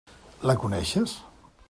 [0.51, 1.15] La coneixes?